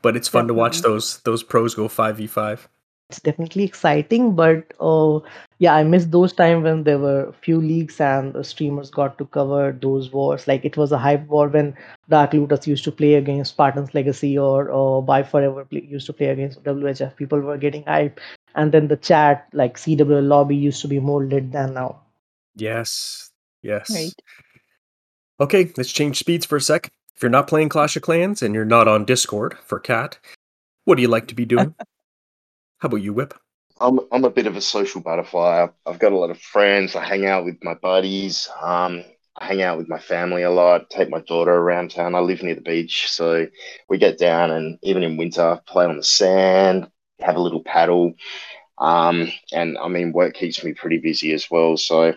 [0.00, 2.68] But it's fun to watch those those pros go five v five.
[3.10, 5.18] It's definitely exciting but uh,
[5.58, 9.24] yeah i miss those time when there were few leaks and the streamers got to
[9.26, 11.74] cover those wars like it was a hype war when
[12.08, 16.12] dark looters used to play against spartans legacy or or by forever play, used to
[16.12, 18.20] play against whf people were getting hype
[18.54, 22.00] and then the chat like cwl lobby used to be more lit than now
[22.58, 23.30] Yes,
[23.62, 23.90] yes.
[23.90, 24.12] Right.
[25.40, 26.90] Okay, let's change speeds for a sec.
[27.14, 30.18] If you're not playing Clash of Clans and you're not on Discord for Cat,
[30.84, 31.74] what do you like to be doing?
[32.78, 33.34] How about you, Whip?
[33.80, 35.66] I'm I'm a bit of a social butterfly.
[35.86, 36.94] I've, got a lot of friends.
[36.94, 38.48] I hang out with my buddies.
[38.60, 39.04] Um,
[39.36, 40.90] I hang out with my family a lot.
[40.90, 42.14] Take my daughter around town.
[42.14, 43.46] I live near the beach, so
[43.88, 46.88] we get down and even in winter, play on the sand,
[47.20, 48.14] have a little paddle.
[48.78, 51.76] Um, and I mean, work keeps me pretty busy as well.
[51.76, 52.14] So a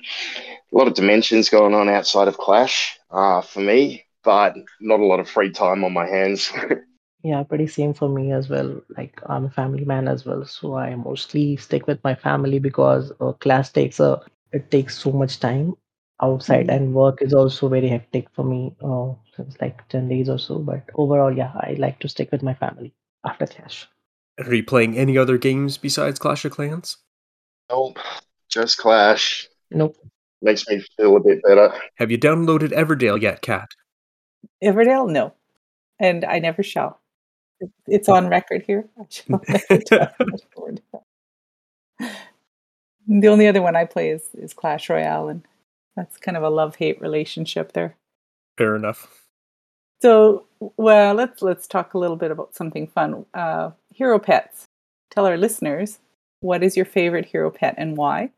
[0.71, 5.19] lot of dimensions going on outside of Clash uh, for me, but not a lot
[5.19, 6.51] of free time on my hands.
[7.23, 10.75] yeah pretty same for me as well like i'm a family man as well so
[10.75, 14.19] i mostly stick with my family because uh, class takes a
[14.51, 15.73] it takes so much time
[16.21, 16.75] outside Mhm.
[16.75, 20.59] and work is also very hectic for me uh, since like 10 days or so
[20.59, 22.93] but overall yeah i like to stick with my family
[23.25, 23.87] after clash
[24.39, 26.97] Are you playing any other games besides Clash of Clans?
[27.69, 27.97] nope,
[28.49, 29.97] just Clash nope
[30.41, 31.71] makes me feel a bit better.
[31.97, 33.69] Have you downloaded Everdale yet, Cat?
[34.63, 35.35] Everdale, no,
[35.99, 37.00] and I never shall.
[37.61, 38.89] It- It's on record here.
[38.99, 40.79] I shall never download
[41.99, 42.15] Everdale.
[43.07, 45.45] The only other one I play is, is Clash Royale, and
[45.95, 47.95] that's kind of a love hate relationship there.
[48.57, 49.25] Fair enough.
[50.01, 50.45] So,
[50.77, 53.25] well, let's let's talk a little bit about something fun.
[53.33, 54.65] Uh, hero pets.
[55.11, 55.99] Tell our listeners
[56.39, 58.31] what is your favorite hero pet and why.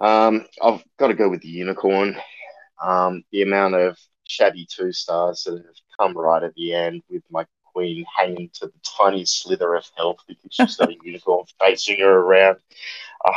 [0.00, 2.16] Um, I've got to go with the unicorn.
[2.82, 3.98] Um, the amount of
[4.28, 5.64] shabby two stars that have
[5.98, 10.18] come right at the end with my queen hanging to the tiny slither of health
[10.26, 12.58] because she's got a unicorn facing her around.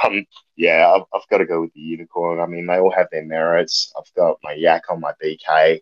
[0.04, 2.39] Um, yeah, I've, I've got to go with the unicorn.
[2.39, 3.91] I mean, they all have their merits.
[3.97, 5.82] I've got my yak on my BK.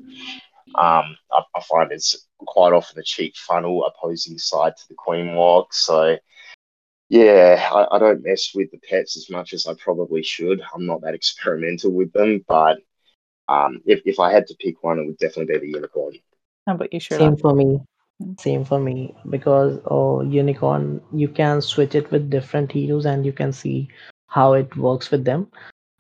[0.76, 5.36] Um, I, I find it's quite often a cheap funnel opposing side to the queen
[5.36, 5.74] walk.
[5.74, 6.18] So
[7.10, 10.62] yeah, I, I, don't mess with the pets as much as I probably should.
[10.74, 12.80] I'm not that experimental with them, but
[13.48, 16.16] um, if, if I had to pick one, it would definitely be the unicorn.
[16.66, 17.22] How about you, Sherlock?
[17.22, 17.80] Same for me.
[18.40, 23.32] Same for me because oh, unicorn you can switch it with different heroes and you
[23.34, 23.88] can see
[24.28, 25.50] how it works with them.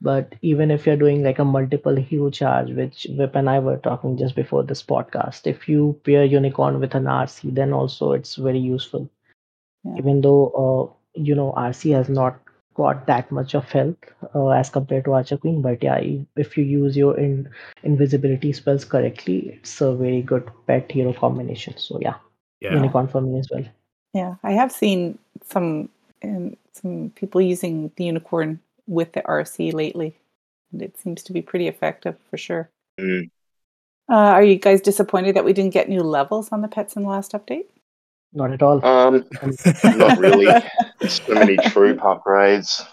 [0.01, 3.78] But even if you're doing like a multiple hero charge, which Vip and I were
[3.78, 8.36] talking just before this podcast, if you pair unicorn with an RC, then also it's
[8.36, 9.10] very useful
[9.84, 9.95] Yeah.
[9.97, 12.39] even though uh, you know RC has not
[12.75, 13.95] got that much of health
[14.35, 15.99] uh, as compared to Archer Queen, but yeah,
[16.35, 17.49] if you use your in,
[17.83, 21.77] invisibility spells correctly, it's a very good pet hero combination.
[21.77, 22.15] So yeah,
[22.61, 22.75] Yeah.
[22.75, 23.65] unicorn for me as well.
[24.13, 25.89] Yeah, I have seen some
[26.23, 30.15] um, some people using the unicorn with the RC lately,
[30.71, 32.69] and it seems to be pretty effective for sure.
[32.99, 33.29] Mm.
[34.07, 37.03] Uh, are you guys disappointed that we didn't get new levels on the pets in
[37.03, 37.65] the last update?
[38.33, 38.85] Not at all.
[38.85, 39.25] Um,
[39.83, 40.47] not really.
[41.09, 42.85] so many troop upgrades.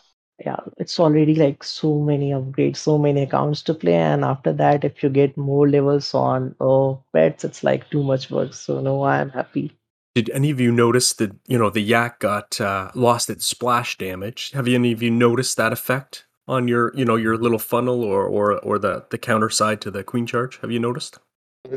[0.45, 4.85] yeah, it's already like so many upgrades, so many accounts to play, and after that,
[4.85, 8.53] if you get more levels on oh pets, it's like too much work.
[8.55, 9.73] So no, I'm happy.
[10.15, 13.97] Did any of you notice that you know the yak got uh, lost its splash
[13.99, 14.51] damage?
[14.53, 18.03] Have you any of you noticed that effect on your you know your little funnel
[18.05, 20.59] or or or the the counter side to the queen charge?
[20.61, 21.19] Have you noticed?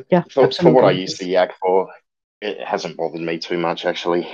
[0.09, 1.01] Yeah, For, for what I absolutely.
[1.01, 1.89] use the yak for,
[2.41, 4.27] it hasn't bothered me too much actually.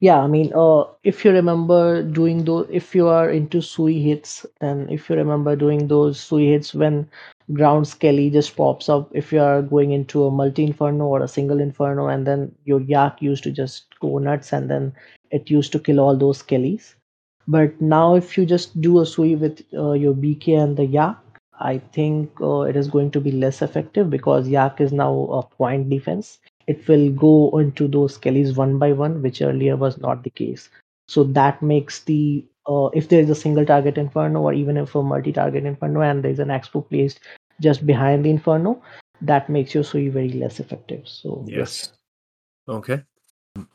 [0.00, 4.44] Yeah, I mean, uh, if you remember doing those, if you are into sui hits,
[4.60, 7.08] then if you remember doing those sui hits when
[7.52, 11.28] ground skelly just pops up, if you are going into a multi inferno or a
[11.28, 14.92] single inferno, and then your yak used to just go nuts, and then
[15.30, 16.94] it used to kill all those skellies.
[17.48, 21.16] But now, if you just do a sui with uh, your BK and the yak,
[21.58, 25.42] I think uh, it is going to be less effective because yak is now a
[25.42, 30.24] point defense it will go into those skellies one by one, which earlier was not
[30.24, 30.68] the case.
[31.08, 34.94] So that makes the uh, if there is a single target inferno or even if
[34.94, 37.20] a multi-target inferno and there is an expo placed
[37.60, 38.82] just behind the inferno,
[39.20, 41.06] that makes your sui very less effective.
[41.06, 41.92] So Yes.
[42.68, 43.02] Okay.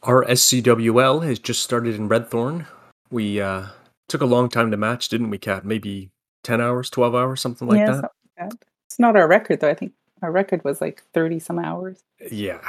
[0.03, 2.67] Our SCWL has just started in Redthorn.
[3.09, 3.67] We uh,
[4.09, 5.65] took a long time to match, didn't we, Kat?
[5.65, 6.11] Maybe
[6.43, 7.93] ten hours, twelve hours, something like yeah, that.
[7.93, 8.65] something like that.
[8.87, 9.69] It's not our record though.
[9.69, 12.03] I think our record was like thirty some hours.
[12.31, 12.61] Yeah.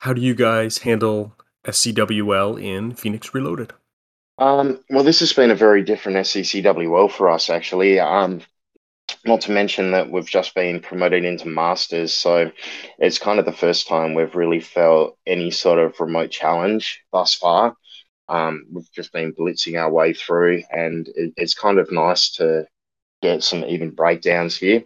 [0.00, 1.32] How do you guys handle
[1.64, 3.72] SCWL in Phoenix Reloaded?
[4.38, 8.00] Um, well, this has been a very different SCCWL for us, actually.
[8.00, 8.40] Um,
[9.24, 12.50] not to mention that we've just been promoted into Masters, so
[12.98, 17.34] it's kind of the first time we've really felt any sort of remote challenge thus
[17.34, 17.76] far.
[18.28, 22.66] Um, we've just been blitzing our way through, and it, it's kind of nice to
[23.20, 24.82] get some even breakdowns here.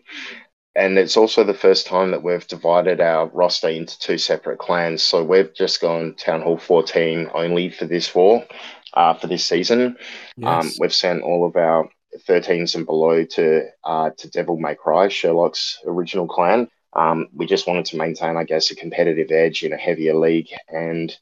[0.76, 5.02] And it's also the first time that we've divided our roster into two separate clans.
[5.02, 8.44] So we've just gone Town Hall 14 only for this war,
[8.92, 9.96] uh, for this season.
[10.46, 11.88] Um, we've sent all of our
[12.28, 16.68] 13s and below to uh, to Devil May Cry, Sherlock's original clan.
[16.92, 20.48] Um, we just wanted to maintain, I guess, a competitive edge in a heavier league,
[20.68, 21.14] and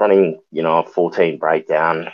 [0.00, 2.08] running, you know, a 14 breakdown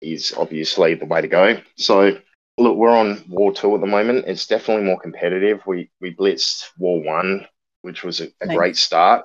[0.00, 1.58] is obviously the way to go.
[1.76, 2.18] So,
[2.58, 4.26] look, we're on War Two at the moment.
[4.26, 5.62] It's definitely more competitive.
[5.66, 7.46] We we blitzed War One,
[7.82, 8.56] which was a, a Nice.
[8.56, 9.24] great start,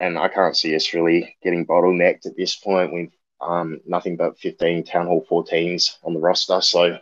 [0.00, 2.92] and I can't see us really getting bottlenecked at this point.
[2.92, 6.60] We've um, nothing but 15 Town Hall 14s on the roster.
[6.60, 6.98] So,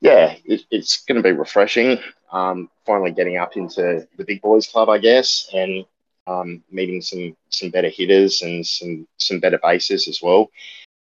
[0.00, 1.98] yeah, it, it's going to be refreshing.
[2.32, 5.84] Um, finally getting up into the big boys club, I guess, and
[6.26, 10.50] um, meeting some some better hitters and some some better bases as well.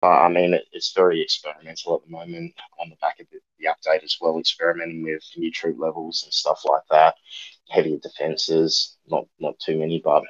[0.03, 3.39] Uh, I mean, it, it's very experimental at the moment on the back of the,
[3.59, 7.15] the update as well, experimenting with new troop levels and stuff like that.
[7.69, 10.23] Heavier defenses, not not too many, but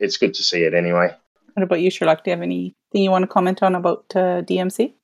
[0.00, 1.14] it's good to see it anyway.
[1.54, 2.24] What about you, Sherlock?
[2.24, 4.94] Do you have anything you want to comment on about uh, DMC?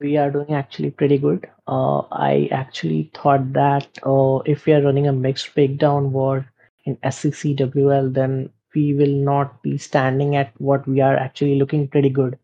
[0.00, 1.48] we are doing actually pretty good.
[1.66, 6.46] Uh, I actually thought that uh, if we are running a mixed breakdown war
[6.84, 12.10] in SCCWL, then we will not be standing at what we are actually looking pretty
[12.10, 12.38] good.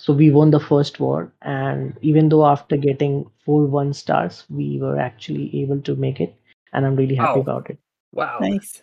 [0.00, 4.78] So we won the first war, and even though after getting four one stars, we
[4.80, 6.34] were actually able to make it,
[6.72, 7.42] and I'm really happy Wow.
[7.42, 7.78] about it.
[8.14, 8.38] Wow.
[8.40, 8.82] Nice.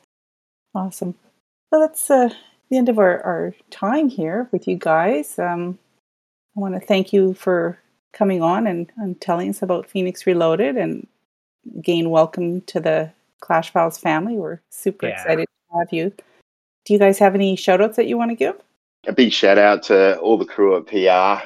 [0.75, 1.15] Awesome.
[1.71, 2.29] Well, that's uh,
[2.69, 5.39] the end of our, our time here with you guys.
[5.39, 5.79] Um,
[6.55, 7.79] I want to thank you for
[8.13, 11.07] coming on and, and telling us about Phoenix Reloaded and
[11.81, 14.35] gain welcome to the Clash Files family.
[14.35, 15.13] We're super Yeah.
[15.13, 16.13] excited to have you.
[16.85, 18.61] Do you guys have any shout outs that you want to give?
[19.07, 21.43] A big shout out to all the crew at PR.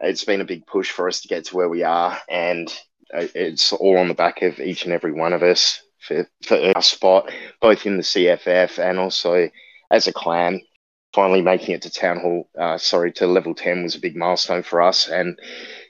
[0.00, 2.72] It's been a big push for us to get to where we are, and
[3.10, 6.82] it's all on the back of each and every one of us for, for our
[6.82, 7.30] spot,
[7.60, 9.50] both in the CFF and also
[9.90, 10.60] as a clan.
[11.12, 14.62] finally making it to town hall, uh, sorry, to level 10 was a big milestone
[14.62, 15.08] for us.
[15.08, 15.38] And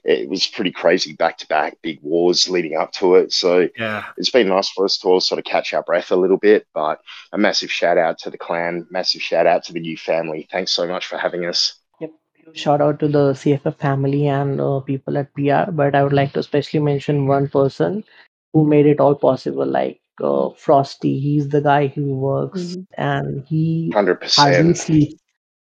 [0.05, 3.33] it was pretty crazy back to back, big wars leading up to it.
[3.33, 4.05] So Yeah.
[4.19, 6.67] it's been nice for us to all sort of catch our breath a little bit.
[6.75, 7.01] But
[7.33, 10.47] a massive shout out to the clan, massive shout out to the new family.
[10.53, 11.75] Thanks so much for having us.
[12.01, 12.11] Yep.
[12.35, 15.71] Huge Shout out to the CFF family and uh, people at PR.
[15.73, 18.05] But I would like to especially mention one person
[18.53, 21.19] who made it all possible, like uh, Frosty.
[21.19, 22.87] He's the guy who works Mhm.
[22.99, 24.37] and he 100%.
[24.37, 25.15] hardly sleeps.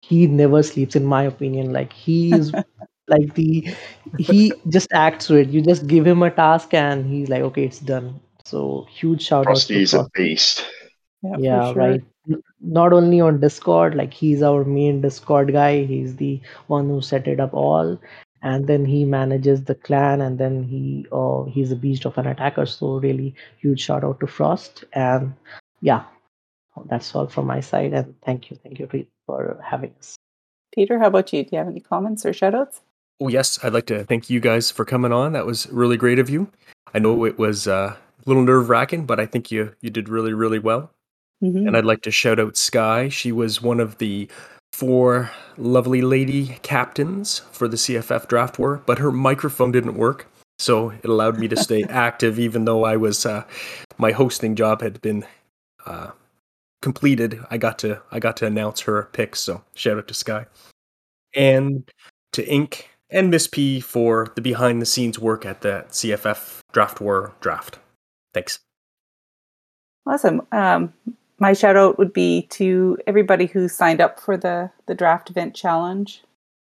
[0.02, 1.72] He never sleeps, in my opinion.
[1.72, 2.52] Like he is
[3.08, 3.74] like the
[4.18, 5.48] he just acts to it.
[5.48, 8.20] You just give him a task and he's like, okay, it's done.
[8.44, 10.22] So huge shout out Frosty to is a Frosty.
[10.24, 10.66] beast.
[11.22, 11.82] Yeah, Yeah, for sure.
[11.82, 12.04] right.
[12.30, 15.84] N- Not only on Discord, like he's our main Discord guy.
[15.84, 17.98] He's the one who set it up all,
[18.42, 22.26] and then he manages the clan, and then he uh he's a beast of an
[22.26, 22.66] attacker.
[22.66, 25.34] So really huge shout out to Frost, and
[25.80, 26.04] yeah,
[26.86, 27.92] that's all from my side.
[27.92, 30.16] And thank you, thank you Preet, for having us.
[30.74, 31.42] Peter, how about you?
[31.44, 32.80] Do you have any comments or shoutouts?
[33.20, 33.58] Oh, yes.
[33.62, 35.32] I'd like to thank you guys for coming on.
[35.32, 36.50] That was really great of you.
[36.94, 40.08] I know it was uh, a little nerve wracking, but I think you, you did
[40.08, 40.90] really, really well.
[41.42, 41.66] Mhm.
[41.66, 43.08] And I'd like to shout out Sky.
[43.08, 44.28] She was one of the
[44.72, 50.26] four lovely lady captains for the CFF draft war, but her microphone didn't work.
[50.58, 53.44] So it allowed me to stay active, even though I was uh,
[53.98, 55.24] my hosting job had been
[55.86, 56.10] uh,
[56.82, 57.40] completed.
[57.50, 59.40] I got to I got to announce her picks.
[59.40, 60.46] So shout out to Sky
[61.34, 61.88] and
[62.32, 67.00] to Ink and Miss P for the behind the scenes work at the CFF draft
[67.00, 67.78] war draft.
[68.34, 68.58] Thanks.
[70.06, 70.42] Awesome.
[70.52, 70.92] Um,
[71.38, 75.54] my shout out would be to everybody who signed up for the, the draft event
[75.54, 76.22] challenge.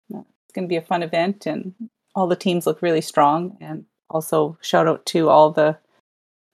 [0.09, 1.73] It's going to be a fun event, and
[2.15, 3.57] all the teams look really strong.
[3.59, 5.77] And also, shout out to all the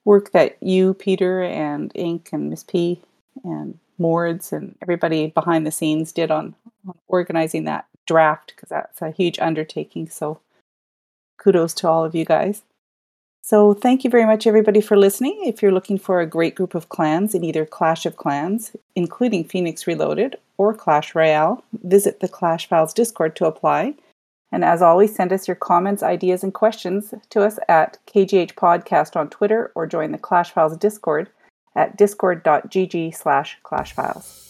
[0.04, 3.00] work that you, Peter, and Ink, and Miss P,
[3.44, 6.54] and Mords, and everybody behind the scenes did on
[7.08, 10.08] organizing that draft because that's a huge undertaking.
[10.08, 10.40] So,
[11.38, 12.62] kudos to all of you guys.
[13.42, 15.42] So, thank you very much, everybody, for listening.
[15.44, 19.44] If you're looking for a great group of clans in either Clash of Clans, including
[19.44, 23.94] Phoenix Reloaded or Clash Royale, visit the Clash Files Discord to apply.
[24.50, 29.16] And as always, send us your comments, ideas, and questions to us at KGH Podcast
[29.16, 31.28] on Twitter or join the Clash Files Discord
[31.76, 34.43] at discord.gg slash clashfiles.